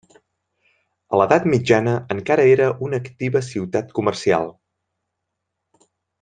[1.11, 4.51] A l'edat mitjana encara era una activa ciutat comercial.